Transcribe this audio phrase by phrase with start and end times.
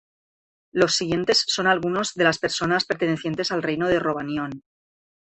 [0.71, 4.63] Los siguientes son algunos de las personas pertenecientes al reino de Rhovanion.